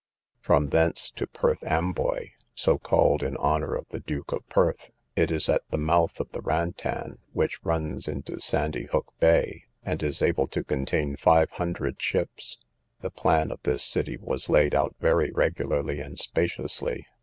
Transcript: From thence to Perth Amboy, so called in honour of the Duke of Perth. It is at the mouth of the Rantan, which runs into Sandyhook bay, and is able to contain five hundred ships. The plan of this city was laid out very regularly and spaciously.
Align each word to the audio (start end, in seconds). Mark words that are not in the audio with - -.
From 0.39 0.69
thence 0.69 1.11
to 1.11 1.27
Perth 1.27 1.61
Amboy, 1.61 2.31
so 2.55 2.79
called 2.79 3.21
in 3.21 3.37
honour 3.37 3.75
of 3.75 3.87
the 3.89 3.99
Duke 3.99 4.31
of 4.31 4.43
Perth. 4.49 4.89
It 5.15 5.29
is 5.29 5.47
at 5.47 5.61
the 5.69 5.77
mouth 5.77 6.19
of 6.19 6.31
the 6.31 6.41
Rantan, 6.41 7.19
which 7.33 7.63
runs 7.63 8.07
into 8.07 8.39
Sandyhook 8.39 9.05
bay, 9.19 9.65
and 9.83 10.01
is 10.01 10.23
able 10.23 10.47
to 10.47 10.63
contain 10.63 11.17
five 11.17 11.51
hundred 11.51 12.01
ships. 12.01 12.57
The 13.01 13.11
plan 13.11 13.51
of 13.51 13.61
this 13.61 13.83
city 13.83 14.17
was 14.19 14.49
laid 14.49 14.73
out 14.73 14.95
very 14.99 15.29
regularly 15.29 15.99
and 15.99 16.19
spaciously. 16.19 17.05